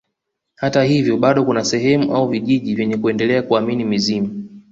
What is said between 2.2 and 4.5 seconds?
vijiji vyenye kuendelea kuamini mizimu